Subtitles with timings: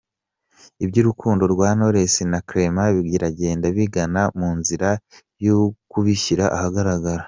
[0.85, 4.89] Iby’urukundo rwa Knowless na Clement biragenda bigana mu nzira
[5.45, 5.57] yo
[5.91, 7.19] kubishyira ahagaragara.